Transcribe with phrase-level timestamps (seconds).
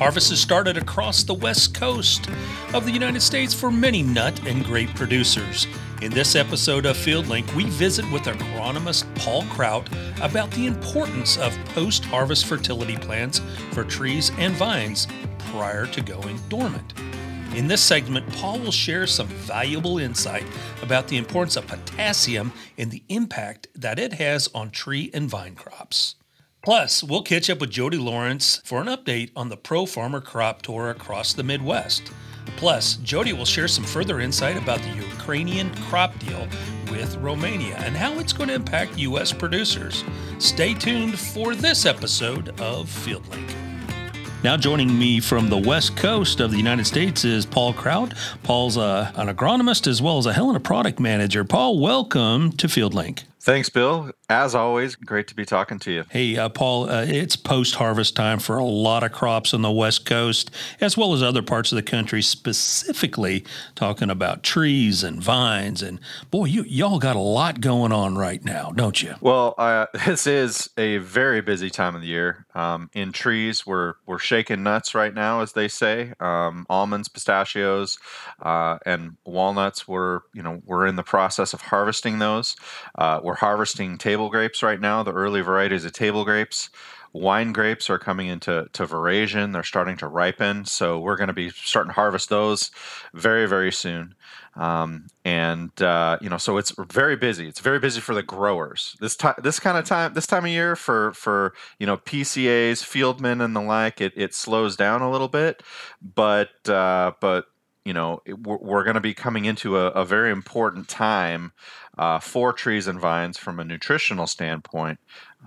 [0.00, 2.26] Harvest has started across the west coast
[2.72, 5.66] of the United States for many nut and grape producers.
[6.00, 9.86] In this episode of FieldLink, we visit with agronomist Paul Crout
[10.22, 13.42] about the importance of post harvest fertility plans
[13.72, 15.06] for trees and vines
[15.50, 16.94] prior to going dormant.
[17.54, 20.46] In this segment, Paul will share some valuable insight
[20.80, 25.54] about the importance of potassium and the impact that it has on tree and vine
[25.54, 26.14] crops.
[26.62, 30.60] Plus, we'll catch up with Jody Lawrence for an update on the Pro Farmer Crop
[30.60, 32.12] Tour across the Midwest.
[32.56, 36.46] Plus, Jody will share some further insight about the Ukrainian crop deal
[36.90, 39.32] with Romania and how it's going to impact U.S.
[39.32, 40.04] producers.
[40.38, 43.54] Stay tuned for this episode of FieldLink.
[44.42, 48.12] Now, joining me from the west coast of the United States is Paul Crout.
[48.42, 51.42] Paul's a, an agronomist as well as a Helena product manager.
[51.44, 53.24] Paul, welcome to FieldLink.
[53.42, 54.10] Thanks, Bill.
[54.28, 56.04] As always, great to be talking to you.
[56.10, 59.70] Hey, uh, Paul, uh, it's post harvest time for a lot of crops on the
[59.70, 63.42] West Coast, as well as other parts of the country, specifically
[63.74, 65.82] talking about trees and vines.
[65.82, 69.14] And boy, you, y'all got a lot going on right now, don't you?
[69.22, 72.44] Well, uh, this is a very busy time of the year.
[72.54, 76.12] Um, in trees, we're, we're shaking nuts right now, as they say.
[76.20, 77.98] Um, almonds, pistachios,
[78.42, 82.54] uh, and walnuts, we're, you know, we're in the process of harvesting those.
[82.94, 86.68] Uh, we're harvesting table grapes right now, the early varieties of table grapes.
[87.12, 89.52] Wine grapes are coming into to veraison.
[89.52, 90.64] They're starting to ripen.
[90.64, 92.72] So we're going to be starting to harvest those
[93.14, 94.16] very, very soon.
[94.56, 97.46] Um, and uh, you know, so it's very busy.
[97.46, 98.96] It's very busy for the growers.
[98.98, 102.82] This time, this kind of time, this time of year for for you know PCAs,
[102.82, 105.62] fieldmen, and the like, it, it slows down a little bit.
[106.02, 107.46] But uh, but
[107.84, 111.52] you know, it, we're, we're going to be coming into a, a very important time
[112.00, 114.98] uh, for trees and vines from a nutritional standpoint.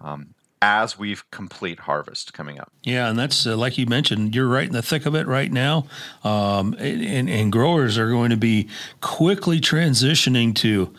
[0.03, 2.71] Um, as we complete harvest coming up.
[2.83, 5.51] Yeah, and that's uh, like you mentioned, you're right in the thick of it right
[5.51, 5.87] now.
[6.23, 8.69] Um, and, and, growers are going to be
[9.01, 10.93] quickly transitioning to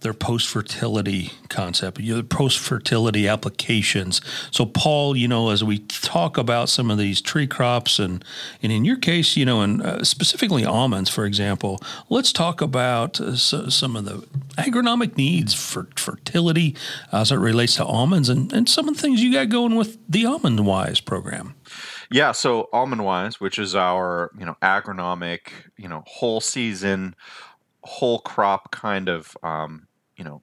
[0.00, 4.20] their post fertility concept, your post fertility applications.
[4.50, 8.24] So, Paul, you know, as we talk about some of these tree crops, and
[8.62, 13.20] and in your case, you know, and uh, specifically almonds, for example, let's talk about
[13.20, 16.76] uh, so, some of the agronomic needs for fertility
[17.12, 19.98] as it relates to almonds, and and some of the things you got going with
[20.08, 21.54] the Almond Wise program.
[22.10, 27.14] Yeah, so Almond Wise, which is our you know agronomic, you know, whole season
[27.82, 29.86] whole crop kind of um,
[30.20, 30.42] you know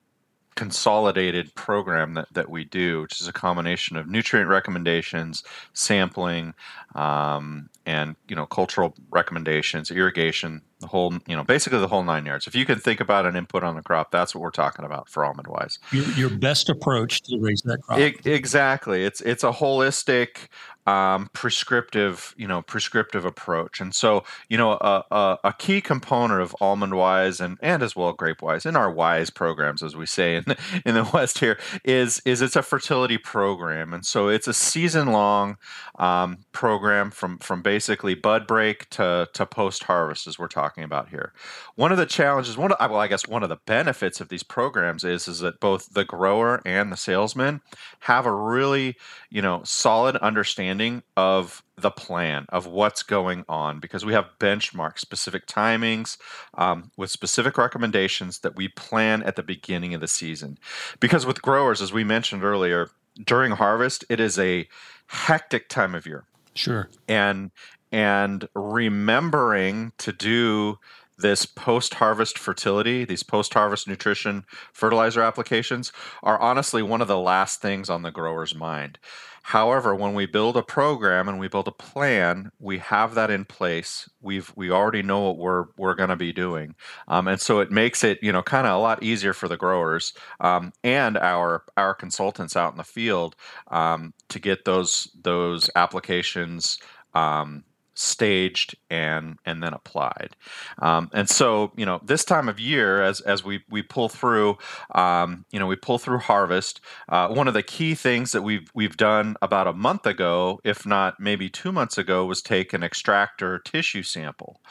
[0.57, 6.55] consolidated program that, that we do, which is a combination of nutrient recommendations, sampling,
[6.95, 12.25] um, and you know cultural recommendations, irrigation, the whole you know basically the whole nine
[12.25, 12.47] yards.
[12.47, 15.07] If you can think about an input on the crop, that's what we're talking about
[15.07, 15.77] for almond wise.
[15.91, 17.99] Your, your best approach to raise that crop.
[17.99, 20.47] It, exactly, it's it's a holistic
[20.87, 23.81] um, prescriptive, you know, prescriptive approach.
[23.81, 27.93] And so, you know, a, a, a, key component of almond wise and, and as
[27.93, 31.39] well grape wise in our wise programs, as we say in the, in the West
[31.39, 33.93] here, is is it's a fertility program.
[33.93, 35.57] And so it's a season long
[35.99, 41.09] um, program from from basically bud break to to post harvest, as we're talking about
[41.09, 41.33] here.
[41.75, 44.43] One of the challenges, one of, well, I guess one of the benefits of these
[44.43, 47.59] programs is is that both the grower and the salesman
[48.01, 48.95] have a really,
[49.29, 54.29] you know, solid understanding understanding of the plan of what's going on because we have
[54.39, 56.17] benchmark specific timings
[56.55, 60.57] um, with specific recommendations that we plan at the beginning of the season.
[60.99, 62.89] Because with growers as we mentioned earlier
[63.25, 64.67] during harvest it is a
[65.07, 66.25] hectic time of year.
[66.53, 66.89] Sure.
[67.07, 67.51] And
[67.91, 70.77] and remembering to do
[71.19, 77.17] this post harvest fertility, these post harvest nutrition fertilizer applications are honestly one of the
[77.17, 78.99] last things on the grower's mind.
[79.47, 83.45] However, when we build a program and we build a plan, we have that in
[83.45, 84.09] place.
[84.19, 86.75] We've we already know what we're we're going to be doing,
[87.07, 89.55] um, and so it makes it you know kind of a lot easier for the
[89.55, 93.37] growers um, and our our consultants out in the field
[93.71, 96.77] um, to get those those applications
[97.13, 97.63] um,
[97.97, 100.35] staged and and then applied.
[100.79, 104.57] Um, and so you know this time of year as as we we pull through
[104.93, 106.79] um, you know we pull through harvest
[107.09, 110.85] uh, one of the key things that we've we've done about a month ago if
[110.85, 114.61] not maybe two months ago was take an extractor tissue sample.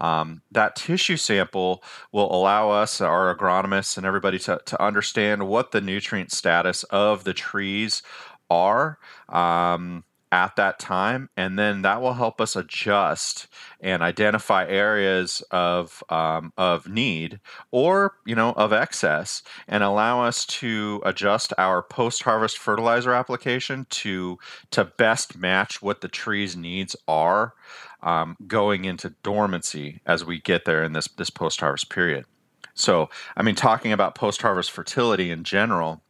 [0.00, 1.82] Um, that tissue sample
[2.12, 7.24] will allow us our agronomists and everybody to, to understand what the nutrient status of
[7.24, 8.02] the trees
[8.48, 8.98] are.
[9.28, 10.04] Um,
[10.36, 13.46] at that time, and then that will help us adjust
[13.80, 17.40] and identify areas of um, of need
[17.70, 23.86] or you know of excess, and allow us to adjust our post harvest fertilizer application
[23.88, 24.38] to
[24.72, 27.54] to best match what the tree's needs are
[28.02, 32.26] um, going into dormancy as we get there in this this post harvest period.
[32.74, 33.08] So,
[33.38, 36.02] I mean, talking about post harvest fertility in general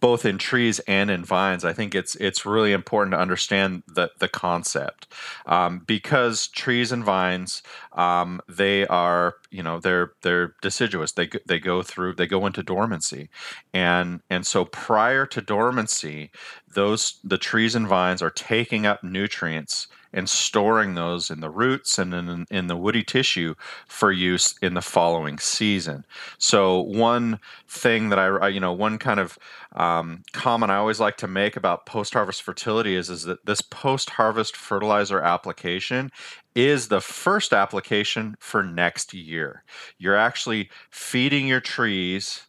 [0.00, 4.10] both in trees and in vines, I think it's it's really important to understand the
[4.18, 5.12] the concept.
[5.46, 7.62] Um, because trees and vines
[7.92, 11.12] um, they are you know they're they're deciduous.
[11.12, 13.28] They they go through they go into dormancy.
[13.72, 16.30] And and so prior to dormancy
[16.74, 21.98] those the trees and vines are taking up nutrients and storing those in the roots
[21.98, 23.54] and in, in the woody tissue
[23.86, 26.06] for use in the following season.
[26.38, 29.36] So one thing that I, you know, one kind of
[29.74, 34.56] um, comment I always like to make about post-harvest fertility is, is that this post-harvest
[34.56, 36.10] fertilizer application
[36.54, 39.64] is the first application for next year.
[39.98, 42.46] You're actually feeding your trees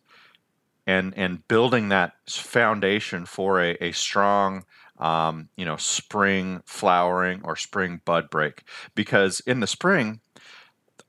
[0.87, 4.63] and and building that foundation for a, a strong
[4.99, 8.63] um, you know, spring flowering or spring bud break.
[8.95, 10.21] Because in the spring,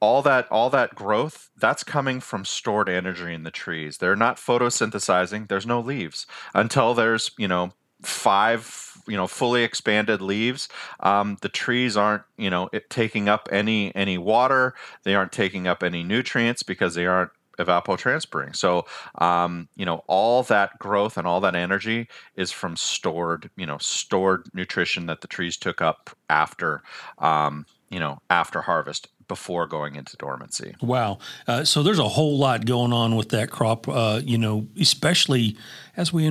[0.01, 3.99] all that all that growth that's coming from stored energy in the trees.
[3.99, 5.49] They're not photosynthesizing.
[5.49, 7.73] There's no leaves until there's you know
[8.03, 10.69] five you know fully expanded leaves
[11.01, 14.75] um, the trees aren't you know taking up any any water
[15.05, 18.55] they aren't taking up any nutrients because they aren't evapotranspiring.
[18.55, 18.87] So,
[19.17, 23.79] um, you know, all that growth and all that energy is from stored, you know,
[23.79, 26.83] stored nutrition that the trees took up after,
[27.19, 30.75] um, you know, after harvest before going into dormancy.
[30.81, 31.19] Wow.
[31.47, 35.57] Uh, so there's a whole lot going on with that crop, uh, you know, especially
[35.97, 36.27] as we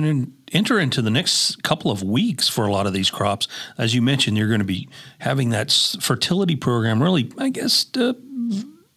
[0.52, 3.48] enter into the next couple of weeks for a lot of these crops.
[3.76, 4.88] As you mentioned, you're going to be
[5.18, 5.70] having that
[6.00, 8.14] fertility program really, I guess, uh,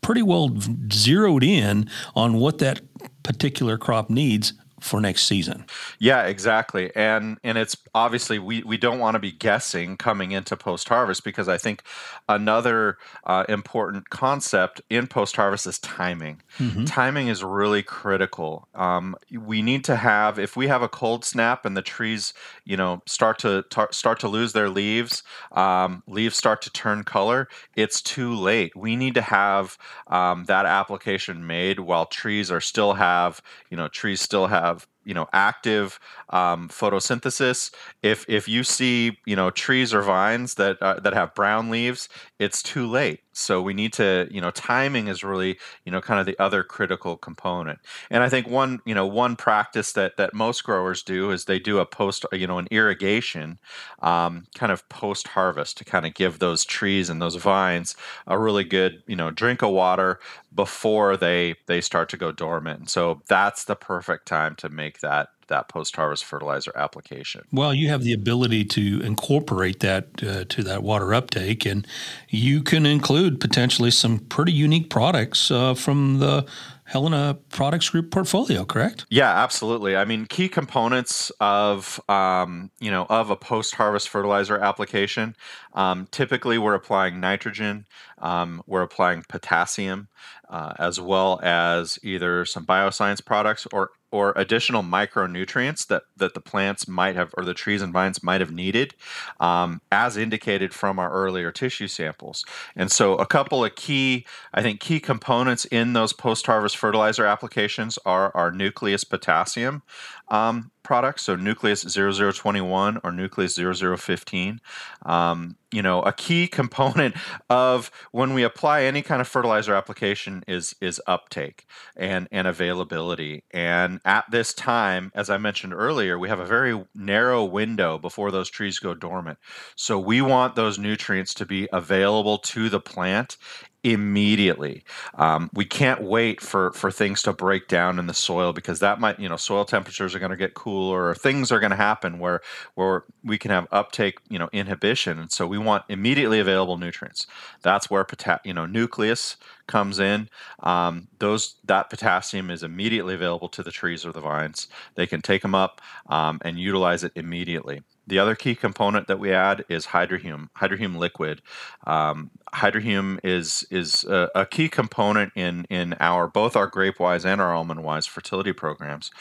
[0.02, 0.56] pretty well
[0.92, 2.82] zeroed in on what that
[3.24, 5.66] particular crop needs for next season.
[6.00, 6.92] Yeah, exactly.
[6.96, 11.24] And and it's obviously we we don't want to be guessing coming into post harvest
[11.24, 11.84] because I think
[12.28, 16.42] another uh, important concept in post harvest is timing.
[16.58, 16.86] Mm-hmm.
[16.86, 18.68] Timing is really critical.
[18.76, 22.34] Um, we need to have if we have a cold snap and the trees
[22.66, 27.04] you know start to tar- start to lose their leaves, um, leaves start to turn
[27.04, 27.48] color.
[27.76, 28.76] It's too late.
[28.76, 29.78] We need to have
[30.08, 34.69] um, that application made while trees are still have you know trees still have have
[35.10, 37.72] you know active um, photosynthesis.
[38.04, 42.10] If if you see you know trees or vines that uh, that have brown leaves,
[42.40, 43.22] it's too late.
[43.40, 46.64] So we need to you know timing is really you know kind of the other
[46.64, 47.80] critical component.
[48.10, 51.60] And I think one you know one practice that that most growers do is they
[51.60, 53.60] do a post you know an irrigation
[54.02, 57.96] um, kind of post harvest to kind of give those trees and those vines
[58.28, 60.20] a really good you know drink of water
[60.54, 62.90] before they they start to go dormant.
[62.90, 67.44] So that's the perfect time to make that that post harvest fertilizer application.
[67.52, 71.86] Well, you have the ability to incorporate that uh, to that water uptake, and
[72.30, 76.46] you can include potentially some pretty unique products uh, from the
[76.90, 79.06] Helena Products Group portfolio, correct?
[79.12, 79.96] Yeah, absolutely.
[79.96, 85.36] I mean, key components of um, you know of a post-harvest fertilizer application.
[85.74, 87.86] Um, typically, we're applying nitrogen,
[88.18, 90.08] um, we're applying potassium,
[90.50, 96.42] uh, as well as either some bioscience products or or additional micronutrients that, that the
[96.42, 98.96] plants might have or the trees and vines might have needed
[99.40, 102.44] um, as indicated from our earlier tissue samples.
[102.76, 108.00] And so a couple of key i think key components in those post-harvest fertilizer applications
[108.06, 109.84] are our nucleus potassium
[110.30, 114.60] um, products, so Nucleus 0021 or Nucleus 0015.
[115.06, 117.16] Um, you know, a key component
[117.50, 123.44] of when we apply any kind of fertilizer application is is uptake and and availability.
[123.52, 128.32] And at this time, as I mentioned earlier, we have a very narrow window before
[128.32, 129.38] those trees go dormant.
[129.76, 133.38] So we want those nutrients to be available to the plant
[133.84, 134.84] immediately.
[135.16, 139.00] Um, we can't wait for for things to break down in the soil because that
[139.00, 141.78] might you know soil temperatures are going to get cooler or things are going to
[141.78, 142.42] happen where
[142.76, 147.26] where we can have uptake you know inhibition and so we want immediately available nutrients.
[147.62, 150.30] That's where pota- you know nucleus comes in.
[150.62, 154.68] Um, those that potassium is immediately available to the trees or the vines.
[154.96, 159.20] They can take them up um, and utilize it immediately the other key component that
[159.20, 161.44] we add is hydrohume, hydrohume liquid.
[161.86, 167.26] Um, hydrohume is is a, a, key component in in our both our grape wise
[167.26, 169.12] and our almond wise fertility programs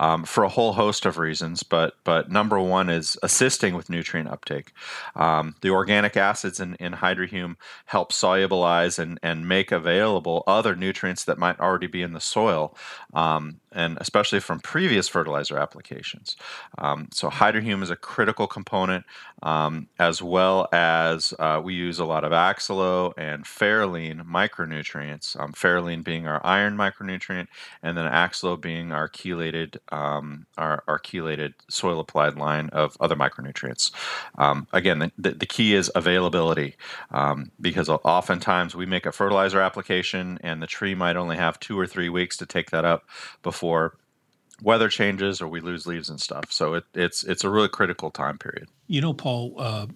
[0.00, 1.62] um, for a whole host of reasons.
[1.62, 4.72] But but number one is assisting with nutrient uptake.
[5.14, 11.24] Um, the organic acids in, in hydrohume help solubilize and and make available other nutrients
[11.24, 12.76] that might already be in the soil.
[13.14, 16.36] Um, and especially from previous fertilizer applications.
[16.78, 19.04] Um, so, hydrohume is a critical component,
[19.42, 22.32] um, as well as uh, we use a lot of
[23.16, 25.38] And Ferroline micronutrients.
[25.38, 27.48] Um, being our iron micronutrient,
[27.82, 33.16] and then Axelo being our chelated, um, our, our, chelated soil applied line of other
[33.16, 33.92] micronutrients.
[34.36, 36.76] Um, again, the, the, key is availability,
[37.10, 41.78] um, because oftentimes we make a fertilizer application, and the tree might only have two
[41.78, 43.04] or three weeks to take that up
[43.42, 43.96] before
[44.62, 46.50] weather changes or we lose leaves and stuff.
[46.50, 48.68] So it, it's it's a really critical time period.
[48.86, 49.54] You know, Paul.
[49.56, 49.86] Uh,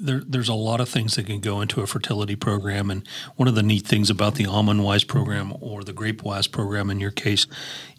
[0.00, 3.48] there, there's a lot of things that can go into a fertility program, and one
[3.48, 7.00] of the neat things about the Almond Wise program or the Grape Wise program, in
[7.00, 7.46] your case,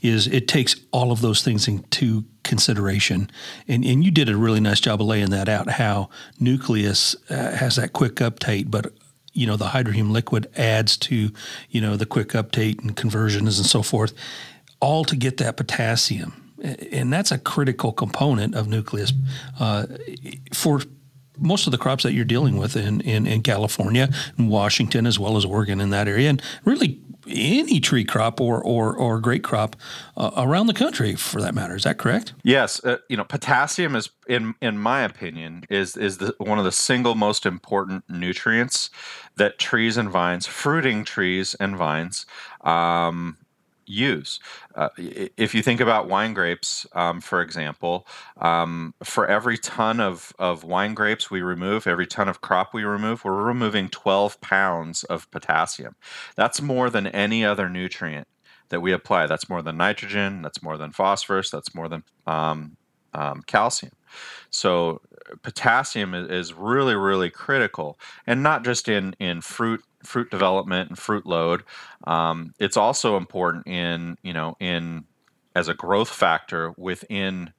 [0.01, 3.29] is it takes all of those things into consideration.
[3.67, 5.69] And and you did a really nice job of laying that out.
[5.69, 8.93] How nucleus uh, has that quick uptake, but
[9.33, 11.31] you know the hydrohume liquid adds to
[11.69, 14.13] you know the quick uptake and conversions and so forth
[14.79, 16.53] all to get that potassium.
[16.91, 19.13] And that's a critical component of nucleus
[19.59, 19.85] uh,
[20.53, 20.81] for
[21.39, 25.17] most of the crops that you're dealing with in, in, in California and Washington, as
[25.19, 29.43] well as Oregon in that area, and really any tree crop or or, or grape
[29.43, 29.75] crop
[30.17, 31.75] uh, around the country, for that matter.
[31.75, 32.33] Is that correct?
[32.43, 32.83] Yes.
[32.83, 36.71] Uh, you know, potassium is, in in my opinion, is is the, one of the
[36.71, 38.89] single most important nutrients
[39.35, 42.25] that trees and vines, fruiting trees and vines,
[42.61, 43.37] um,
[43.89, 44.39] use.
[44.75, 50.31] Uh, if you think about wine grapes, um, for example, um, for every ton of,
[50.39, 55.03] of wine grapes we remove, every ton of crop we remove, we're removing 12 pounds
[55.05, 55.95] of potassium.
[56.35, 58.27] That's more than any other nutrient
[58.69, 59.25] that we apply.
[59.25, 62.77] That's more than nitrogen, that's more than phosphorus, that's more than um,
[63.13, 63.93] um calcium.
[64.51, 65.01] So
[65.41, 71.25] potassium is really, really critical, and not just in, in fruit fruit development and fruit
[71.25, 71.63] load.
[72.05, 75.05] Um, it's also important in you know in
[75.55, 77.51] as a growth factor within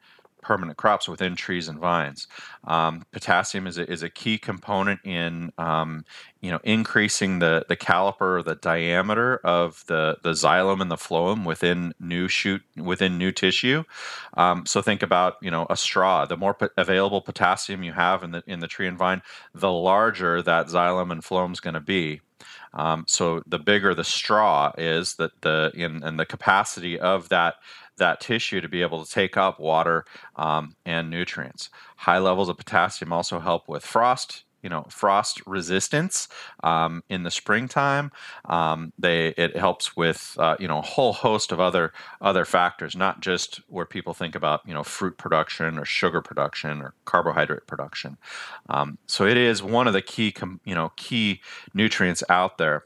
[0.43, 2.27] permanent crops within trees and vines.
[2.65, 6.05] Um, potassium is a, is a key component in um,
[6.41, 10.97] you know increasing the the caliper or the diameter of the the xylem and the
[10.97, 13.85] phloem within new shoot within new tissue.
[14.37, 16.27] Um, so think about you know a straw.
[16.27, 19.23] The more po- available potassium you have in the in the tree and vine,
[19.55, 22.21] the larger that xylem and phloem is going to be.
[22.73, 27.57] Um, so the bigger the straw is, that the in and the capacity of that
[27.99, 30.05] that tissue to be able to take up water
[30.37, 31.71] um, and nutrients.
[31.97, 36.29] High levels of potassium also help with frost you know frost resistance
[36.63, 38.11] um, in the springtime.
[38.47, 42.97] Um, they it helps with uh, you know a whole host of other other factors,
[42.97, 47.67] not just where people think about you know fruit production or sugar production or carbohydrate
[47.67, 48.19] production.
[48.69, 51.41] Um, so it is one of the key com- you know key
[51.75, 52.85] nutrients out there.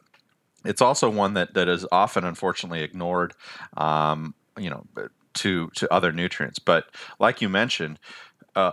[0.65, 3.35] It's also one that that is often unfortunately ignored.
[3.77, 4.87] Um, you know
[5.35, 6.87] to to other nutrients, but
[7.19, 7.99] like you mentioned.
[8.55, 8.73] Uh,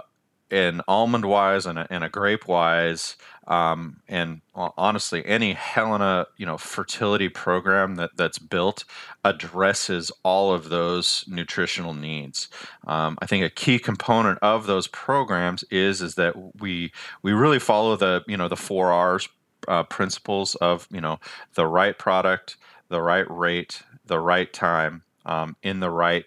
[0.52, 3.16] in almond wise and a, and a grape wise,
[3.48, 8.84] um, and honestly, any Helena you know fertility program that that's built
[9.24, 12.50] addresses all of those nutritional needs.
[12.86, 16.92] Um, I think a key component of those programs is is that we
[17.24, 19.30] we really follow the you know the four R's
[19.68, 21.20] uh, principles of you know
[21.56, 22.58] the right product,
[22.90, 26.26] the right rate, the right time, um, in the right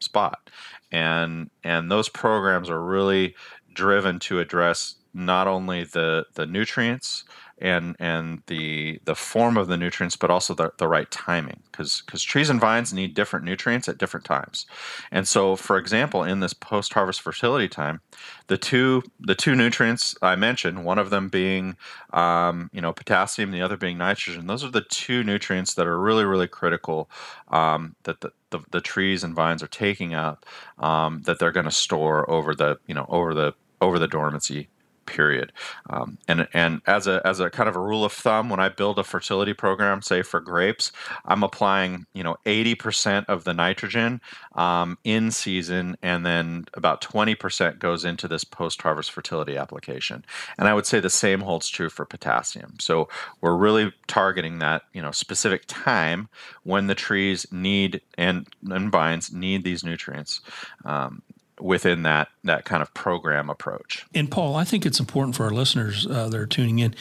[0.00, 0.50] spot.
[0.92, 3.34] And and those programs are really
[3.74, 7.24] driven to address not only the the nutrients
[7.58, 12.02] and and the the form of the nutrients, but also the, the right timing, because
[12.04, 14.66] because trees and vines need different nutrients at different times.
[15.10, 18.00] And so, for example, in this post harvest fertility time,
[18.48, 21.76] the two the two nutrients I mentioned, one of them being
[22.12, 24.46] um, you know potassium, the other being nitrogen.
[24.46, 27.10] Those are the two nutrients that are really really critical
[27.48, 30.44] um, that the, the, the trees and vines are taking up
[30.78, 34.68] um, that they're going to store over the you know over the over the dormancy
[35.06, 35.52] period.
[35.88, 38.68] Um, and and as a as a kind of a rule of thumb, when I
[38.68, 40.92] build a fertility program, say for grapes,
[41.24, 44.20] I'm applying you know 80% of the nitrogen
[44.54, 50.24] um, in season, and then about 20% goes into this post harvest fertility application.
[50.58, 52.74] And I would say the same holds true for potassium.
[52.80, 53.08] So
[53.40, 56.28] we're really targeting that you know specific time
[56.64, 60.40] when the trees need and and vines need these nutrients.
[60.84, 61.22] Um,
[61.60, 64.06] within that that kind of program approach.
[64.14, 66.94] And Paul, I think it's important for our listeners uh, that are tuning in.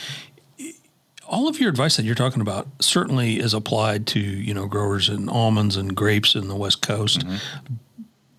[1.27, 5.09] All of your advice that you're talking about certainly is applied to you know growers
[5.09, 7.73] in almonds and grapes in the West Coast, mm-hmm.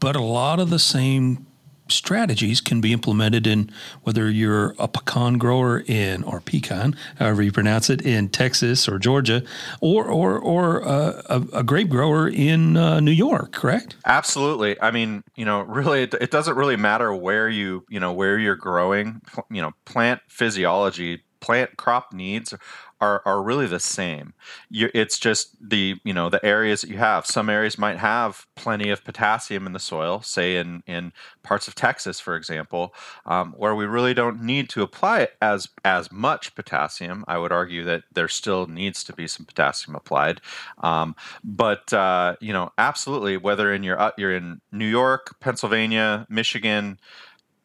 [0.01, 1.46] but a lot of the same
[1.89, 3.71] strategies can be implemented in
[4.03, 8.99] whether you're a pecan grower in or pecan, however you pronounce it, in Texas or
[8.99, 9.43] Georgia,
[9.81, 13.53] or or or uh, a, a, grape grower in uh, New York.
[13.53, 13.97] Correct?
[14.05, 14.81] Absolutely.
[14.81, 18.39] I mean, you know, really, it, it doesn't really matter where you you know where
[18.39, 19.21] you're growing.
[19.51, 22.55] You know, plant physiology plant crop needs
[23.01, 24.33] are, are really the same.
[24.71, 27.27] You, it's just the you know the areas that you have.
[27.27, 31.13] Some areas might have plenty of potassium in the soil, say in in
[31.43, 32.95] parts of Texas, for example,
[33.27, 37.25] um, where we really don't need to apply as as much potassium.
[37.29, 40.41] I would argue that there still needs to be some potassium applied,
[40.79, 46.27] um, but uh, you know absolutely whether in your uh, you're in New York, Pennsylvania,
[46.29, 46.99] Michigan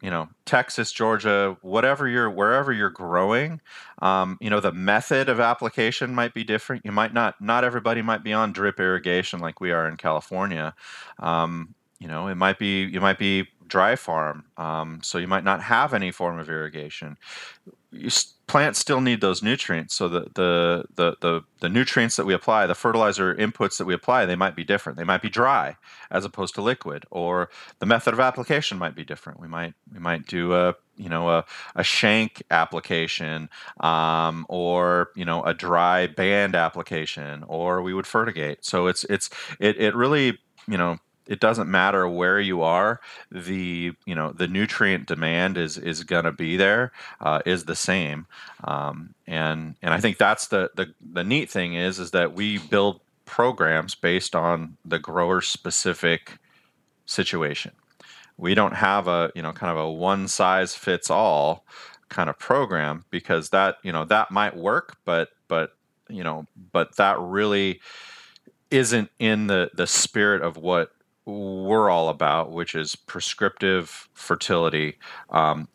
[0.02, 3.60] you know texas georgia whatever you're wherever you're growing
[4.02, 6.84] um, you know the method of application might be different.
[6.84, 10.74] You might not not everybody might be on drip irrigation like we are in california.
[11.20, 15.44] Um, you know it might be you might be dry farm um, so you might
[15.44, 17.16] not have any form of irrigation
[17.92, 18.10] you,
[18.46, 19.94] plants still need those nutrients.
[19.94, 23.94] So the, the, the the the nutrients that we apply, the fertilizer inputs that we
[23.94, 24.98] apply, they might be different.
[24.98, 25.76] They might be dry
[26.10, 29.40] as opposed to liquid, or the method of application might be different.
[29.40, 31.44] We might we might do a you know a,
[31.76, 33.48] a shank application,
[33.80, 38.64] um, or you know a dry band application, or we would fertigate.
[38.64, 43.00] So it's it's it it really you know it doesn't matter where you are
[43.30, 47.76] the you know the nutrient demand is is going to be there uh, is the
[47.76, 48.26] same.
[48.64, 52.58] Um, and and I think that's the, the the neat thing is is that we
[52.58, 56.38] build programs based on the grower specific
[57.06, 57.72] situation.
[58.36, 61.64] We don't have a you know kind of a one size fits all
[62.08, 65.70] kind of program because that you know that might work but but
[66.10, 67.80] you know but that really
[68.70, 70.90] isn't in the the spirit of what
[71.26, 74.98] we're all about, which is prescriptive fertility,
[75.30, 75.68] um,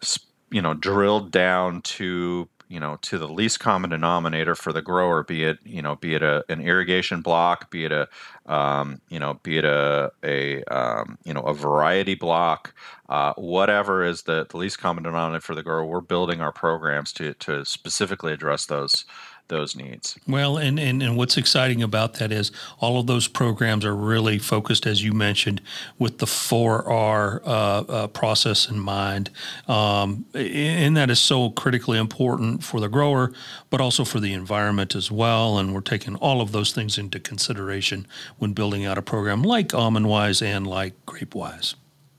[0.51, 5.23] you know, drilled down to you know to the least common denominator for the grower
[5.23, 8.07] be it you know be it a, an irrigation block be it a
[8.45, 12.73] um, you know be it a, a um, you know a variety block
[13.09, 17.13] uh, whatever is the, the least common denominator for the grower we're building our programs
[17.13, 19.05] to to specifically address those
[19.47, 20.17] those needs.
[20.27, 24.37] Well, and, and, and what's exciting about that is all of those programs are really
[24.37, 25.61] focused, as you mentioned,
[25.97, 29.29] with the 4R uh, uh, process in mind.
[29.67, 33.33] Um, and that is so critically important for the grower,
[33.69, 35.57] but also for the environment as well.
[35.57, 38.07] And we're taking all of those things into consideration
[38.37, 41.75] when building out a program like Almond Wise and like Grape Wise.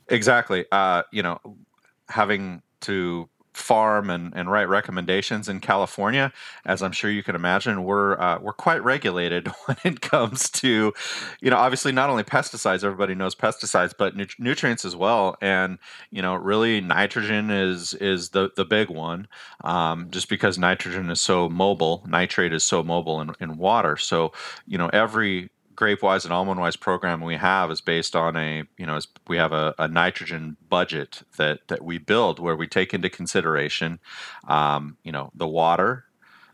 [0.09, 0.65] Exactly.
[0.73, 1.39] Uh, you know,
[2.09, 6.33] having to farm and, and write recommendations in California,
[6.65, 10.93] as I'm sure you can imagine, we're uh, we're quite regulated when it comes to,
[11.41, 12.85] you know, obviously not only pesticides.
[12.85, 15.37] Everybody knows pesticides, but nu- nutrients as well.
[15.41, 15.79] And
[16.11, 19.29] you know, really, nitrogen is is the the big one,
[19.65, 22.05] um, just because nitrogen is so mobile.
[22.07, 23.97] Nitrate is so mobile in, in water.
[23.97, 24.33] So
[24.67, 28.85] you know, every GrapeWise and almond wise program we have is based on a you
[28.85, 33.09] know we have a, a, nitrogen budget that that we build where we take into
[33.09, 34.01] consideration
[34.49, 36.05] um, you know the water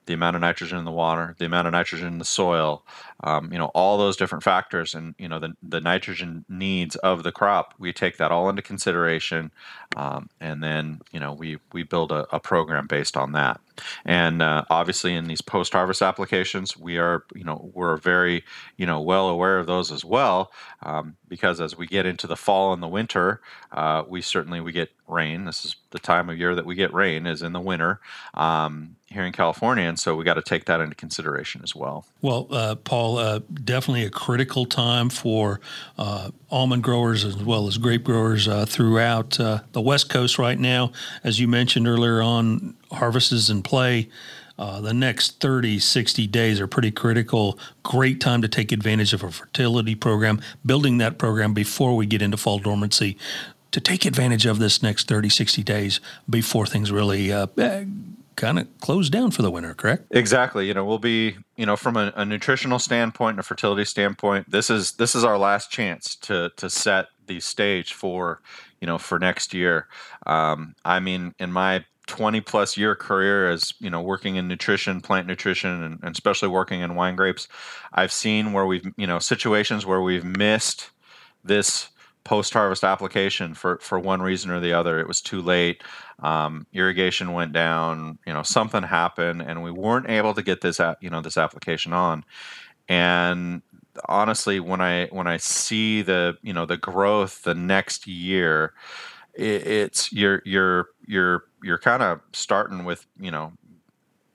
[0.07, 2.85] the amount of nitrogen in the water, the amount of nitrogen in the soil,
[3.25, 7.23] um, you know, all those different factors, and you know, the the nitrogen needs of
[7.23, 7.75] the crop.
[7.79, 9.51] We take that all into consideration,
[9.97, 13.61] um, and then you know, we we build a, a program based on that.
[14.05, 18.45] And uh, obviously, in these post-harvest applications, we are, you know, we're very,
[18.77, 22.37] you know, well aware of those as well, um, because as we get into the
[22.37, 23.41] fall and the winter,
[23.73, 25.45] uh, we certainly we get rain.
[25.45, 28.01] This is the time of year that we get rain is in the winter
[28.35, 32.07] um, here in California, and so we got to take that into consideration as well.
[32.23, 35.61] Well, uh, Paul, uh, definitely a critical time for
[35.99, 40.59] uh, almond growers as well as grape growers uh, throughout uh, the West Coast right
[40.59, 40.93] now.
[41.23, 44.09] As you mentioned earlier on, harvest is in play.
[44.57, 47.59] Uh, the next 30, 60 days are pretty critical.
[47.83, 52.23] Great time to take advantage of a fertility program, building that program before we get
[52.23, 53.17] into fall dormancy
[53.73, 56.01] to take advantage of this next 30, 60 days
[56.31, 57.47] before things really uh,
[58.37, 60.07] kind of close down for the winter, correct?
[60.11, 60.67] Exactly.
[60.67, 64.51] You know, we'll be, you know, from a, a, nutritional standpoint and a fertility standpoint,
[64.51, 68.41] this is this is our last chance to to set the stage for,
[68.81, 69.89] you know, for next year.
[70.27, 75.01] Um, I mean, in my 20 plus year career as you know working in nutrition
[75.01, 77.49] plant nutrition and, and, especially working in wine grapes
[77.95, 80.91] i've seen where we've you know situations where we've missed
[81.45, 81.89] this
[82.25, 84.99] post harvest application for for one reason or the other.
[84.99, 85.83] It was too late.
[86.21, 88.19] Um, irrigation went down.
[88.27, 91.93] You know, something happened, and we weren't able to get this you know this application
[91.93, 92.25] on.
[92.89, 93.63] And
[94.09, 98.75] honestly, when I when I see the you know the growth the next year,
[99.35, 103.53] it, it's you're you're you're you're kind of starting with you know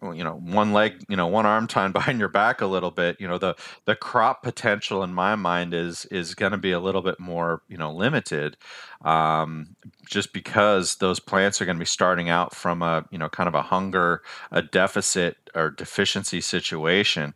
[0.02, 3.18] you know one leg you know one arm tied behind your back a little bit
[3.20, 6.80] you know the the crop potential in my mind is is going to be a
[6.80, 8.58] little bit more you know limited
[9.04, 13.30] um, just because those plants are going to be starting out from a you know
[13.30, 17.34] kind of a hunger a deficit or deficiency situation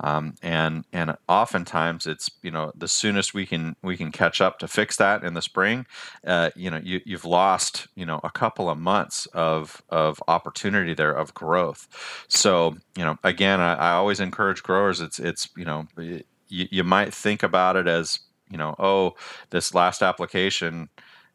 [0.00, 4.58] um, and and oftentimes it's you know the soonest we can we can catch up
[4.58, 5.86] to fix that in the spring
[6.26, 10.94] uh, you know you, you've lost you know a couple of months of of opportunity
[10.94, 11.88] there of growth.
[12.28, 16.84] So you know again I, I always encourage growers it's it's you know you, you
[16.84, 19.14] might think about it as you know oh
[19.50, 20.88] this last application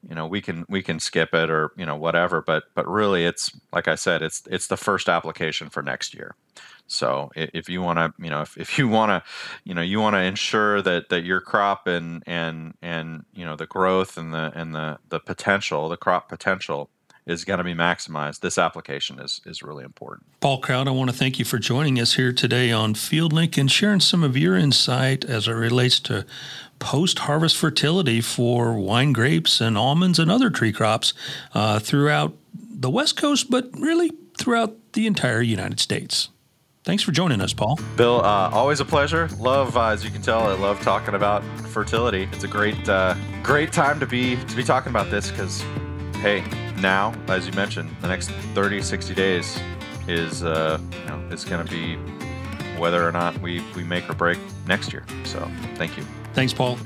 [0.07, 3.25] you know we can we can skip it or you know whatever but but really
[3.25, 6.35] it's like i said it's it's the first application for next year.
[6.87, 9.29] So if you want to you know if, if you want to
[9.63, 13.55] you know you want to ensure that that your crop and and and you know
[13.55, 16.89] the growth and the and the the potential the crop potential
[17.25, 18.39] is going to be maximized.
[18.39, 20.25] This application is is really important.
[20.39, 23.71] Paul Crout, I want to thank you for joining us here today on FieldLink and
[23.71, 26.25] sharing some of your insight as it relates to
[26.79, 31.13] post harvest fertility for wine grapes and almonds and other tree crops
[31.53, 36.29] uh, throughout the West Coast, but really throughout the entire United States.
[36.84, 37.79] Thanks for joining us, Paul.
[37.95, 39.29] Bill, uh, always a pleasure.
[39.38, 42.27] Love, uh, as you can tell, I love talking about fertility.
[42.31, 45.62] It's a great, uh, great time to be to be talking about this because,
[46.21, 46.43] hey,
[46.81, 49.59] now, as you mentioned, the next 30, 60 days
[50.07, 51.95] is, uh, you know, it's going to be
[52.79, 55.05] whether or not we we make or break next year.
[55.23, 56.03] So, thank you.
[56.33, 56.77] Thanks, Paul.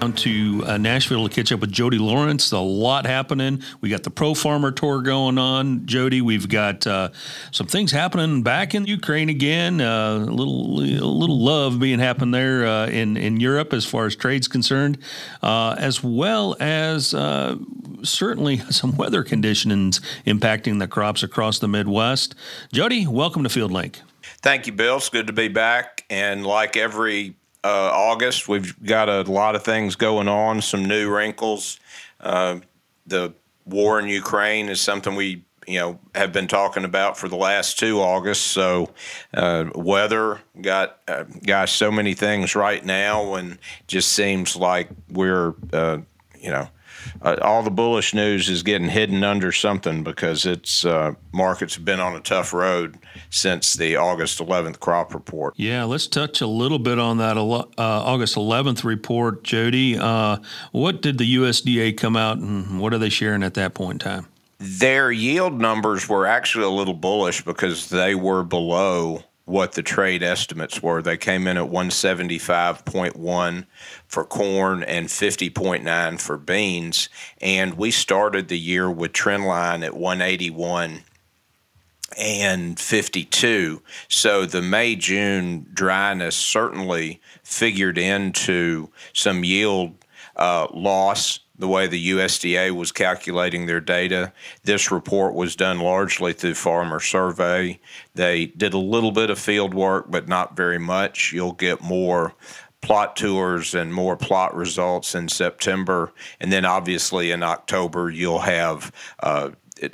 [0.00, 2.52] Down to uh, Nashville to catch up with Jody Lawrence.
[2.52, 3.64] A lot happening.
[3.80, 6.20] We got the Pro Farmer Tour going on, Jody.
[6.20, 7.08] We've got uh,
[7.50, 9.80] some things happening back in Ukraine again.
[9.80, 14.06] Uh, a little, a little love being happened there uh, in in Europe as far
[14.06, 14.98] as trade's concerned,
[15.42, 17.56] uh, as well as uh,
[18.04, 22.36] certainly some weather conditions impacting the crops across the Midwest.
[22.72, 24.00] Jody, welcome to Field Link.
[24.42, 24.98] Thank you, Bill.
[24.98, 26.04] It's good to be back.
[26.08, 31.14] And like every uh, August, we've got a lot of things going on, some new
[31.14, 31.80] wrinkles.
[32.20, 32.60] Uh,
[33.06, 33.32] the
[33.66, 37.78] war in Ukraine is something we you know have been talking about for the last
[37.78, 38.46] two August.
[38.48, 38.90] So
[39.34, 45.54] uh, weather got uh, gosh so many things right now, and just seems like we're
[45.72, 45.98] uh,
[46.40, 46.68] you know
[47.22, 51.84] uh, all the bullish news is getting hidden under something because it's uh, markets have
[51.84, 52.98] been on a tough road
[53.30, 55.54] since the August 11th crop report.
[55.56, 59.98] Yeah, let's touch a little bit on that uh, August 11th report, Jody.
[59.98, 60.38] Uh,
[60.72, 64.10] what did the USDA come out and what are they sharing at that point in
[64.10, 64.26] time?
[64.58, 70.22] Their yield numbers were actually a little bullish because they were below what the trade
[70.22, 71.00] estimates were.
[71.00, 73.66] They came in at 175.1
[74.06, 77.08] for corn and 50.9 for beans.
[77.40, 81.00] And we started the year with trend line at 181
[82.18, 83.82] and 52.
[84.08, 89.94] So the May June dryness certainly figured into some yield
[90.36, 94.32] uh, loss the way the USDA was calculating their data.
[94.62, 97.80] This report was done largely through farmer survey.
[98.14, 101.32] They did a little bit of field work, but not very much.
[101.32, 102.34] You'll get more
[102.80, 106.12] plot tours and more plot results in September.
[106.40, 109.50] And then obviously in October, you'll have uh,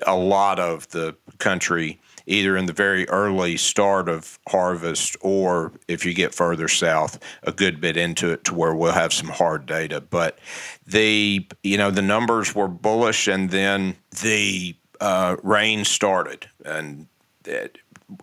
[0.07, 6.05] a lot of the country either in the very early start of harvest or if
[6.07, 9.67] you get further south a good bit into it to where we'll have some hard
[9.67, 10.01] data.
[10.01, 10.39] But
[10.87, 17.07] the you know the numbers were bullish and then the uh, rain started and
[17.45, 17.79] it,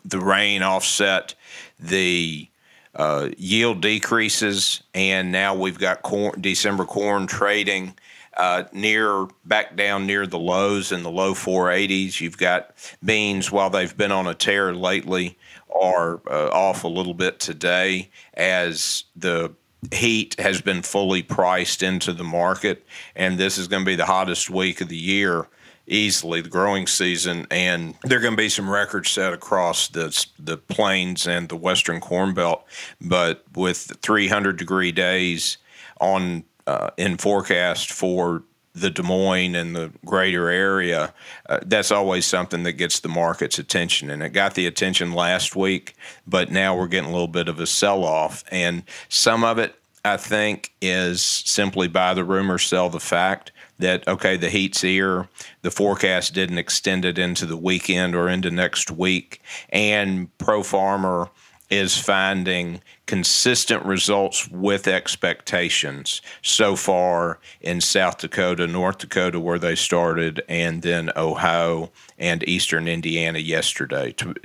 [0.06, 1.36] the rain offset
[1.80, 2.48] the
[2.96, 7.96] uh, yield decreases and now we've got corn, December corn trading
[8.38, 12.20] uh, near back down near the lows in the low 480s.
[12.22, 12.72] You've got
[13.04, 15.38] beans while they've been on a tear lately
[15.80, 19.54] are uh, off a little bit today as the
[19.92, 22.86] heat has been fully priced into the market.
[23.16, 25.48] And this is going to be the hottest week of the year
[25.88, 27.48] easily the growing season.
[27.52, 31.56] And there are going to be some records set across the the plains and the
[31.56, 32.66] western corn belt.
[33.00, 35.58] But with 300 degree days
[36.00, 38.44] on uh, in forecast for
[38.74, 41.14] the Des Moines and the greater area,
[41.50, 44.10] uh, that's always something that gets the market's attention.
[44.10, 45.96] And it got the attention last week,
[46.26, 48.44] but now we're getting a little bit of a sell off.
[48.50, 54.08] And some of it I think, is simply buy the rumor, sell the fact that,
[54.08, 55.28] okay, the heat's here.
[55.62, 59.42] The forecast didn't extend it into the weekend or into next week.
[59.70, 61.30] And Pro Farmer
[61.72, 69.76] is finding consistent results with expectations so far in South Dakota, North Dakota, where they
[69.76, 74.12] started, and then Ohio and Eastern Indiana yesterday.
[74.14, 74.36] To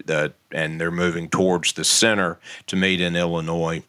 [0.53, 3.83] and they're moving towards the center to meet in Illinois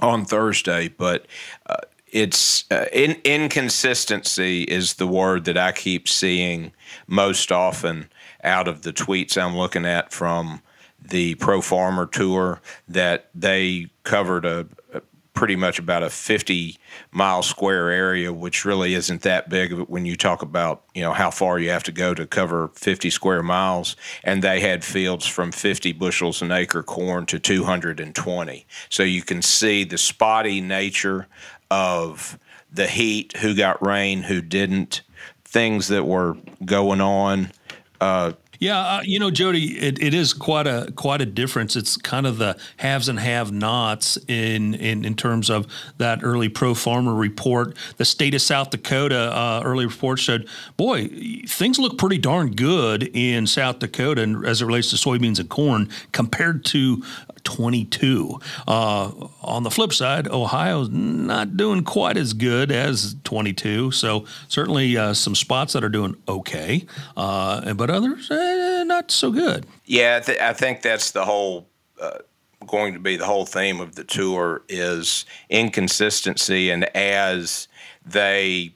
[0.00, 0.88] on Thursday.
[0.88, 1.26] But
[1.66, 1.76] uh,
[2.12, 6.72] it's uh, in, inconsistency is the word that I keep seeing
[7.06, 8.10] most often
[8.44, 10.60] out of the tweets I'm looking at from
[11.02, 15.02] the Pro Farmer Tour that they covered a, a,
[15.34, 16.76] pretty much about a 50
[17.10, 21.30] mile square area, which really isn't that big when you talk about you know how
[21.30, 23.96] far you have to go to cover 50 square miles.
[24.24, 28.66] And they had fields from 50 bushels an acre corn to 220.
[28.88, 31.28] So you can see the spotty nature
[31.70, 32.38] of
[32.72, 35.02] the heat, who got rain, who didn't,
[35.44, 37.52] things that were going on.
[38.00, 38.32] Uh,
[38.62, 41.74] yeah, uh, you know, Jody, it, it is quite a quite a difference.
[41.74, 45.66] It's kind of the haves and have-nots in in, in terms of
[45.98, 47.76] that early pro farmer report.
[47.96, 51.08] The state of South Dakota uh, early report showed, boy,
[51.48, 55.88] things look pretty darn good in South Dakota, as it relates to soybeans and corn
[56.12, 57.02] compared to
[57.44, 58.40] 22.
[58.66, 59.10] Uh,
[59.42, 63.90] on the flip side, Ohio's not doing quite as good as 22.
[63.92, 69.30] So certainly uh, some spots that are doing okay, uh, but others eh, not so
[69.30, 69.66] good.
[69.84, 71.68] Yeah, I, th- I, think that's the whole.
[72.00, 72.18] Uh,
[72.66, 77.66] going to be the whole theme of the tour is inconsistency and as
[78.06, 78.72] they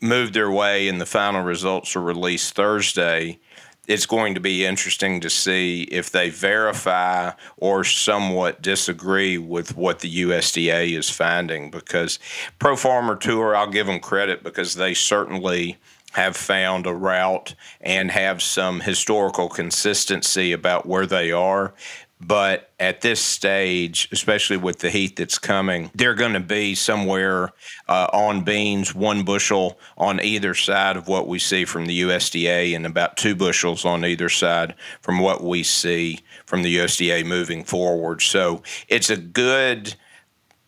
[0.00, 3.38] moved their way and the final results are released Thursday
[3.86, 10.00] it's going to be interesting to see if they verify or somewhat disagree with what
[10.00, 11.70] the USDA is finding.
[11.70, 12.18] Because
[12.58, 15.78] Pro Farmer Tour, I'll give them credit because they certainly
[16.12, 21.72] have found a route and have some historical consistency about where they are.
[22.20, 27.52] But at this stage, especially with the heat that's coming, they're going to be somewhere
[27.88, 32.76] uh, on beans, one bushel on either side of what we see from the USDA,
[32.76, 37.64] and about two bushels on either side from what we see from the USDA moving
[37.64, 38.20] forward.
[38.20, 39.94] So it's a good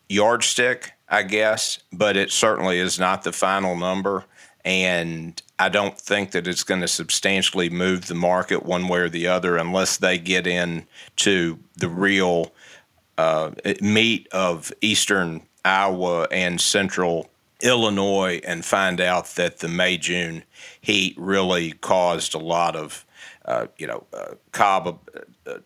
[0.09, 4.25] yardstick, I guess, but it certainly is not the final number.
[4.65, 9.09] And I don't think that it's going to substantially move the market one way or
[9.09, 12.51] the other unless they get into the real
[13.17, 17.29] uh, meat of eastern Iowa and central
[17.61, 20.43] Illinois and find out that the May June
[20.81, 23.05] heat really caused a lot of,
[23.45, 25.57] uh, you know, uh, cob uh, uh,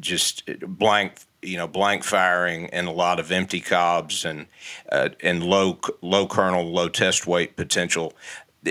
[0.00, 0.44] just
[0.78, 4.46] blank you know blank firing and a lot of empty cobs and
[4.90, 8.12] uh, and low low kernel low test weight potential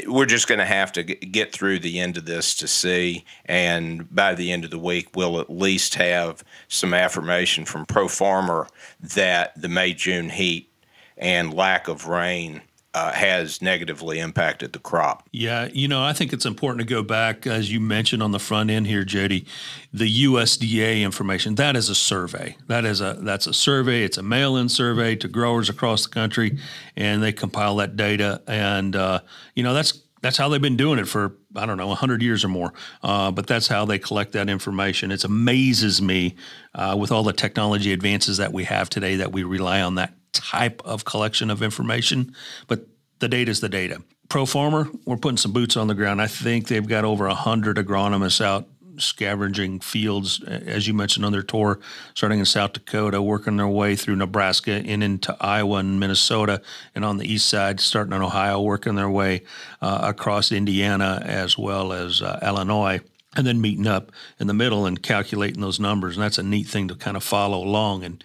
[0.06, 3.26] we're just going to have to get through the end of this to see.
[3.45, 8.08] And by the end of the week, we'll at least have some affirmation from Pro
[8.08, 8.67] Farmer
[9.00, 10.71] that the May June heat
[11.17, 12.62] and lack of rain
[12.97, 15.29] uh, has negatively impacted the crop.
[15.31, 18.39] Yeah, you know, I think it's important to go back, as you mentioned on the
[18.39, 19.45] front end here, Jody,
[19.93, 21.55] the USDA information.
[21.55, 22.57] That is a survey.
[22.65, 24.03] That is a that's a survey.
[24.03, 26.57] It's a mail-in survey to growers across the country,
[26.95, 28.41] and they compile that data.
[28.47, 29.19] And uh,
[29.53, 32.43] you know, that's that's how they've been doing it for I don't know 100 years
[32.43, 32.73] or more.
[33.03, 35.12] Uh, but that's how they collect that information.
[35.12, 36.36] It amazes me
[36.73, 40.13] uh, with all the technology advances that we have today that we rely on that
[40.38, 42.36] type of collection of information,
[42.67, 42.88] but
[43.19, 44.02] the data is the data.
[44.30, 46.21] Pro Farmer, we're putting some boots on the ground.
[46.21, 48.67] I think they've got over 100 agronomists out
[49.00, 51.80] scavenging fields, as you mentioned on their tour,
[52.13, 56.62] starting in South Dakota, working their way through Nebraska and into Iowa and Minnesota,
[56.95, 59.43] and on the east side, starting in Ohio, working their way
[59.82, 63.00] uh, across Indiana as well as uh, Illinois.
[63.36, 66.15] And then meeting up in the middle and calculating those numbers.
[66.15, 68.04] And that's a neat thing to kind of follow along.
[68.04, 68.23] And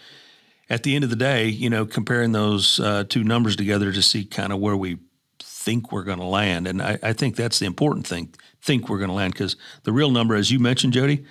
[0.72, 4.00] at the end of the day, you know, comparing those uh, two numbers together to
[4.00, 4.96] see kind of where we
[5.38, 6.66] think we're going to land.
[6.66, 9.92] And I, I, think that's the important thing think we're going to land because the
[9.92, 11.26] real number, as you mentioned, Jody,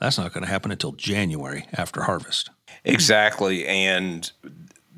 [0.00, 2.48] that's not going to happen until January after harvest.
[2.86, 3.66] Exactly.
[3.66, 4.32] And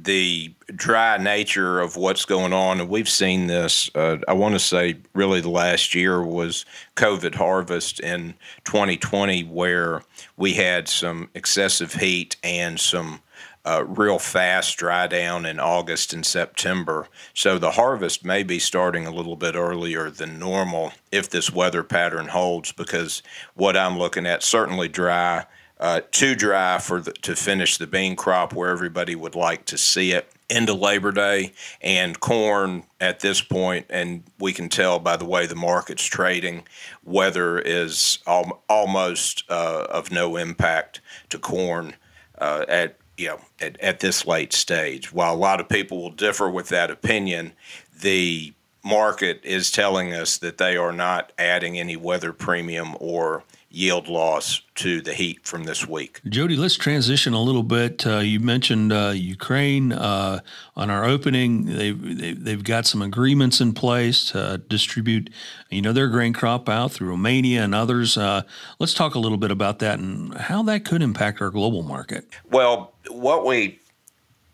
[0.00, 4.60] the dry nature of what's going on, and we've seen this, uh, I want to
[4.60, 8.34] say really the last year was COVID harvest in
[8.64, 10.02] 2020, where
[10.36, 13.20] we had some excessive heat and some
[13.68, 17.06] uh, real fast dry down in August and September.
[17.34, 21.82] So the harvest may be starting a little bit earlier than normal if this weather
[21.82, 23.22] pattern holds, because
[23.54, 25.44] what I'm looking at certainly dry,
[25.78, 29.76] uh, too dry for the, to finish the bean crop where everybody would like to
[29.76, 30.26] see it.
[30.50, 31.52] into Labor Day,
[31.82, 36.62] and corn at this point, and we can tell by the way the market's trading,
[37.04, 41.94] weather is al- almost uh, of no impact to corn
[42.38, 45.12] uh, at you know at, at this late stage.
[45.12, 47.52] While a lot of people will differ with that opinion,
[48.00, 48.54] the
[48.84, 54.62] market is telling us that they are not adding any weather premium or yield loss
[54.74, 56.20] to the heat from this week.
[56.26, 58.06] Jody, let's transition a little bit.
[58.06, 60.40] Uh, you mentioned uh, Ukraine uh,
[60.74, 61.66] on our opening.
[61.66, 65.30] They've, they've got some agreements in place to distribute,
[65.68, 68.16] you know, their grain crop out through Romania and others.
[68.16, 68.42] Uh,
[68.78, 72.24] let's talk a little bit about that and how that could impact our global market.
[72.50, 73.80] Well, what we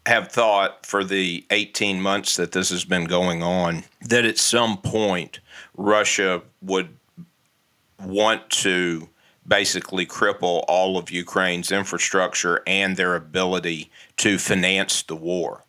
[0.06, 4.76] have thought for the 18 months that this has been going on that at some
[4.76, 5.40] point
[5.76, 6.88] Russia would
[8.04, 9.08] want to
[9.46, 15.62] basically cripple all of Ukraine's infrastructure and their ability to finance the war.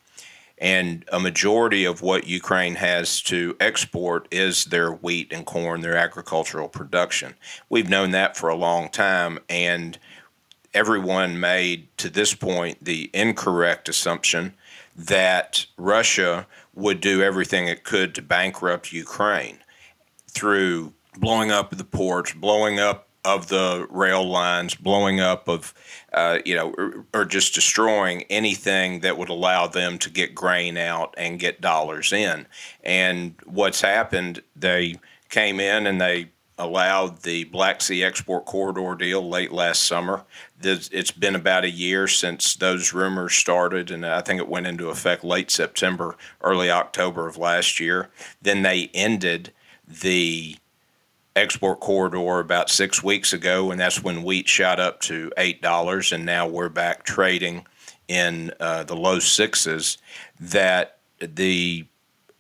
[0.58, 5.98] And a majority of what Ukraine has to export is their wheat and corn, their
[5.98, 7.36] agricultural production.
[7.70, 10.00] We've known that for a long time, and
[10.74, 14.54] everyone made to this point the incorrect assumption
[14.96, 19.60] that Russia would do everything it could to bankrupt Ukraine
[20.30, 25.74] through blowing up the ports, blowing up of the rail lines, blowing up of,
[26.14, 30.78] uh, you know, or, or, just destroying anything that would allow them to get grain
[30.78, 32.46] out and get dollars in.
[32.84, 35.00] And what's happened, they
[35.30, 40.24] came in and they allowed the Black Sea export corridor deal late last summer.
[40.62, 44.90] It's been about a year since those rumors started, and I think it went into
[44.90, 48.10] effect late September, early October of last year.
[48.42, 49.52] Then they ended
[49.86, 50.58] the
[51.36, 56.12] export corridor about six weeks ago, and that's when wheat shot up to eight dollars,
[56.12, 57.66] and now we're back trading
[58.08, 59.98] in uh, the low sixes.
[60.40, 61.86] That the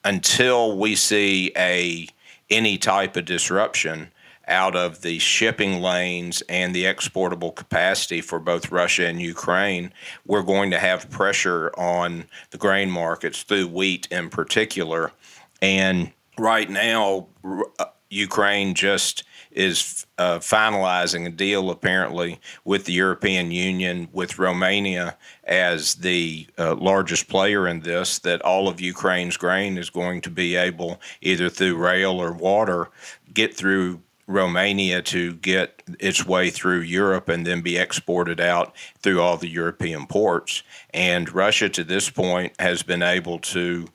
[0.03, 2.07] until we see a
[2.49, 4.11] any type of disruption
[4.47, 9.91] out of the shipping lanes and the exportable capacity for both Russia and Ukraine,
[10.27, 15.11] we're going to have pressure on the grain markets through wheat in particular.
[15.63, 17.27] And right now,
[17.79, 25.17] uh, Ukraine just is uh, finalizing a deal apparently with the European Union, with Romania
[25.45, 30.29] as the uh, largest player in this, that all of Ukraine's grain is going to
[30.29, 32.89] be able, either through rail or water,
[33.33, 39.21] get through Romania to get its way through Europe and then be exported out through
[39.21, 40.63] all the European ports.
[40.93, 43.87] And Russia, to this point, has been able to,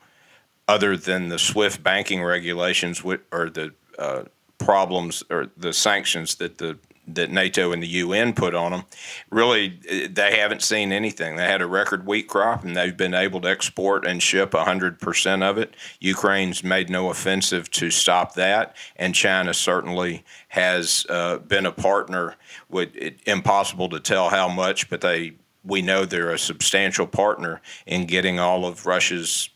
[0.68, 4.24] other than the SWIFT banking regulations or the uh,
[4.58, 6.78] problems or the sanctions that the
[7.14, 8.84] that NATO and the UN put on them,
[9.30, 11.36] really they haven't seen anything.
[11.36, 15.42] They had a record wheat crop and they've been able to export and ship 100%
[15.42, 15.74] of it.
[15.98, 22.36] Ukraine's made no offensive to stop that, and China certainly has uh, been a partner.
[22.68, 25.32] With it, impossible to tell how much, but they
[25.64, 29.50] we know they're a substantial partner in getting all of Russia's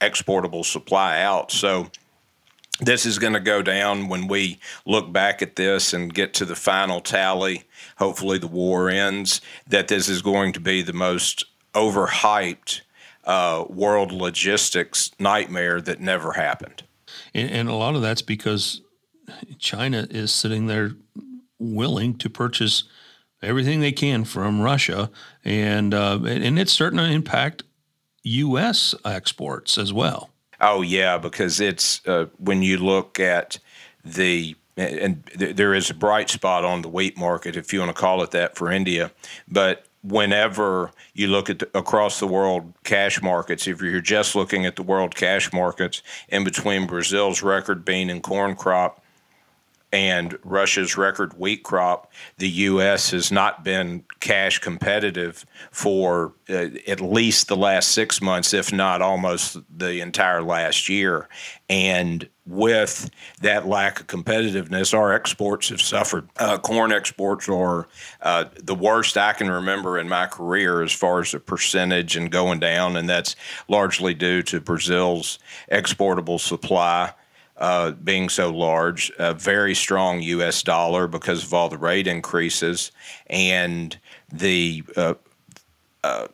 [0.00, 1.52] exportable supply out.
[1.52, 1.90] So
[2.80, 6.44] this is going to go down when we look back at this and get to
[6.44, 7.64] the final tally.
[7.98, 9.40] Hopefully, the war ends.
[9.66, 12.80] That this is going to be the most overhyped
[13.24, 16.82] uh, world logistics nightmare that never happened.
[17.32, 18.82] And, and a lot of that's because
[19.58, 20.92] China is sitting there
[21.58, 22.84] willing to purchase
[23.42, 25.10] everything they can from Russia,
[25.44, 27.62] and uh, and it's starting to impact
[28.22, 28.94] U.S.
[29.04, 30.30] exports as well.
[30.60, 33.58] Oh yeah, because it's uh, when you look at
[34.04, 37.94] the and th- there is a bright spot on the wheat market, if you want
[37.94, 39.10] to call it that, for India.
[39.46, 44.66] But whenever you look at the, across the world cash markets, if you're just looking
[44.66, 49.03] at the world cash markets in between Brazil's record bean and corn crop
[49.94, 53.12] and Russia's record wheat crop, the U.S.
[53.12, 59.00] has not been cash competitive for uh, at least the last six months, if not
[59.00, 61.28] almost the entire last year.
[61.68, 63.08] And with
[63.40, 66.28] that lack of competitiveness, our exports have suffered.
[66.40, 67.86] Uh, corn exports are
[68.20, 72.32] uh, the worst I can remember in my career as far as the percentage and
[72.32, 73.36] going down, and that's
[73.68, 77.12] largely due to Brazil's exportable supply
[77.56, 80.62] uh, being so large, a very strong U.S.
[80.62, 82.90] dollar because of all the rate increases,
[83.28, 83.96] and
[84.32, 85.14] the uh,
[86.02, 86.28] uh,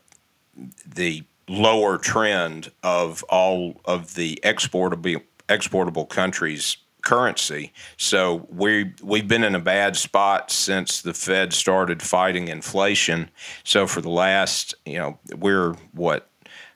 [0.87, 7.73] the lower trend of all of the exportable exportable countries currency.
[7.97, 13.31] So we we've been in a bad spot since the Fed started fighting inflation.
[13.65, 16.29] So for the last, you know, we're what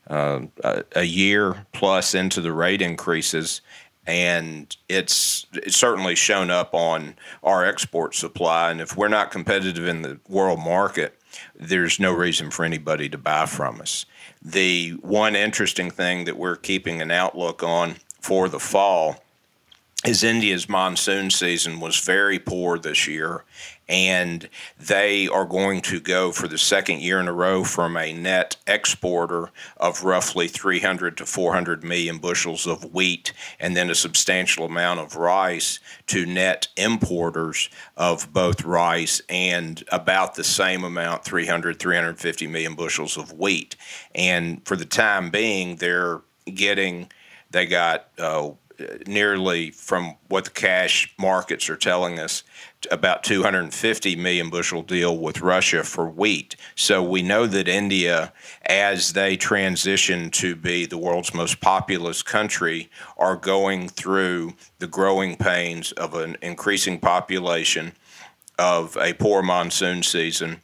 [0.08, 3.60] uh, a, a year plus into the rate increases
[4.06, 8.70] and it's, it's certainly shown up on our export supply.
[8.70, 11.18] And if we're not competitive in the world market,
[11.54, 14.06] there's no reason for anybody to buy from us.
[14.42, 19.22] The one interesting thing that we're keeping an outlook on for the fall
[20.04, 23.44] is India's monsoon season was very poor this year,
[23.88, 28.12] and they are going to go for the second year in a row from a
[28.12, 34.64] net exporter of roughly 300 to 400 million bushels of wheat and then a substantial
[34.64, 41.78] amount of rice to net importers of both rice and about the same amount 300
[41.78, 43.76] 350 million bushels of wheat.
[44.14, 47.10] And for the time being they're getting
[47.50, 48.50] they got uh,
[49.06, 52.42] nearly from what the cash markets are telling us
[52.90, 56.56] about 250 million bushel deal with Russia for wheat.
[56.74, 58.32] So we know that India,
[58.66, 65.36] as they transition to be the world's most populous country, are going through the growing
[65.36, 67.92] pains of an increasing population,
[68.58, 70.60] of a poor monsoon season,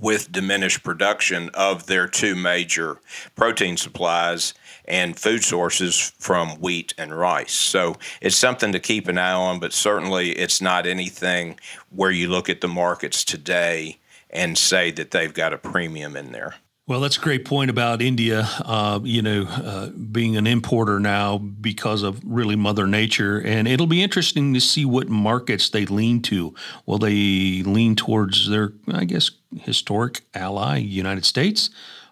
[0.00, 2.98] with diminished production of their two major
[3.34, 4.54] protein supplies
[4.86, 7.52] and food sources from wheat and rice.
[7.52, 11.58] So it's something to keep an eye on, but certainly it's not anything
[11.90, 16.32] where you look at the markets today and say that they've got a premium in
[16.32, 16.56] there.
[16.86, 21.38] Well, that's a great point about India, uh, you know, uh, being an importer now
[21.38, 23.40] because of really Mother Nature.
[23.40, 26.52] And it'll be interesting to see what markets they lean to.
[26.86, 31.70] Will they lean towards their, I guess, historic ally, United States?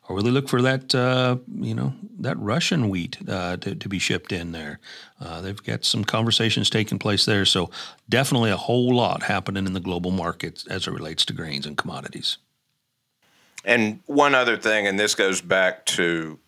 [0.08, 3.98] or they look for that uh, you know that Russian wheat uh, to, to be
[3.98, 4.80] shipped in there?
[5.20, 7.70] Uh, they've got some conversations taking place there, so
[8.08, 11.76] definitely a whole lot happening in the global markets as it relates to grains and
[11.76, 12.38] commodities.
[13.64, 16.38] And one other thing, and this goes back to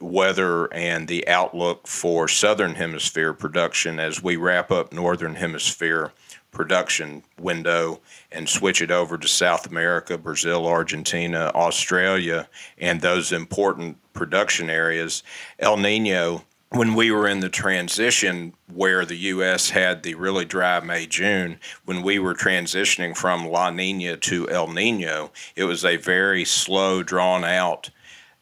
[0.00, 6.12] weather and the outlook for southern hemisphere production as we wrap up northern hemisphere
[6.56, 8.00] production window
[8.32, 12.48] and switch it over to South America, Brazil, Argentina, Australia,
[12.78, 15.22] and those important production areas.
[15.58, 19.68] El Nino, when we were in the transition where the U.S.
[19.68, 24.68] had the really dry May June, when we were transitioning from La Nina to El
[24.68, 27.90] Nino, it was a very slow, drawn out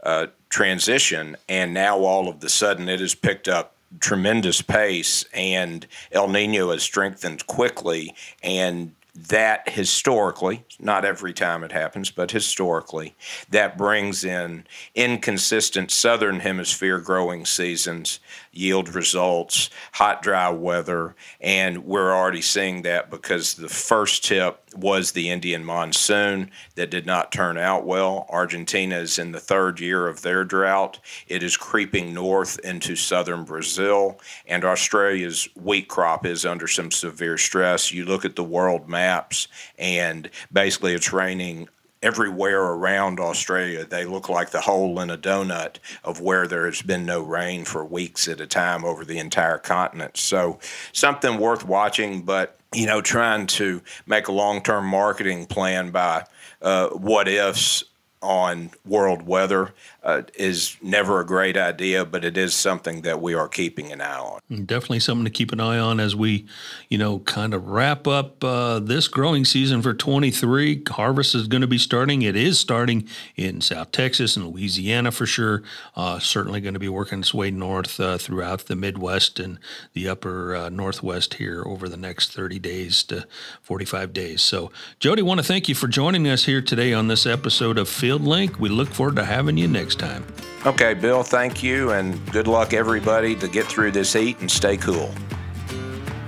[0.04, 1.36] uh, transition.
[1.48, 6.70] And now all of the sudden it has picked up tremendous pace, and El Nino
[6.70, 13.14] has strengthened quickly, and that historically, not every time it happens, but historically,
[13.48, 14.64] that brings in
[14.94, 18.18] inconsistent southern hemisphere growing seasons,
[18.56, 25.12] yield results, hot, dry weather, and we're already seeing that because the first tip was
[25.12, 28.26] the Indian monsoon that did not turn out well.
[28.28, 30.98] Argentina is in the third year of their drought.
[31.28, 37.38] It is creeping north into southern Brazil, and Australia's wheat crop is under some severe
[37.38, 37.92] stress.
[37.92, 39.48] You look at the world maps,
[39.78, 41.68] and basically it's raining
[42.04, 43.84] everywhere around Australia.
[43.84, 47.64] They look like the hole in a donut of where there has been no rain
[47.64, 50.18] for weeks at a time over the entire continent.
[50.18, 50.58] So,
[50.92, 56.24] something worth watching, but you know, trying to make a long term marketing plan by
[56.60, 57.84] uh, what ifs
[58.24, 63.34] on world weather uh, is never a great idea, but it is something that we
[63.34, 64.40] are keeping an eye on.
[64.64, 66.46] Definitely something to keep an eye on as we,
[66.88, 70.82] you know, kind of wrap up uh, this growing season for 23.
[70.88, 72.22] Harvest is going to be starting.
[72.22, 75.62] It is starting in South Texas and Louisiana for sure.
[75.94, 79.58] Uh, certainly going to be working its way north uh, throughout the Midwest and
[79.92, 83.26] the upper uh, Northwest here over the next 30 days to
[83.62, 84.42] 45 days.
[84.42, 87.88] So, Jody, want to thank you for joining us here today on this episode of
[87.88, 88.58] Field Link.
[88.58, 90.24] We look forward to having you next next time.
[90.66, 94.78] Okay, Bill, thank you, and good luck, everybody, to get through this heat and stay
[94.78, 95.12] cool.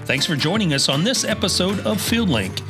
[0.05, 2.63] Thanks for joining us on this episode of FieldLink.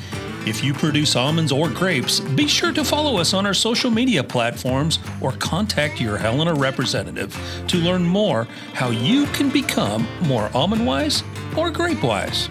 [0.47, 4.23] If you produce almonds or grapes, be sure to follow us on our social media
[4.23, 7.37] platforms or contact your Helena representative
[7.67, 11.25] to learn more how you can become more almond wise
[11.57, 12.49] or grape wise.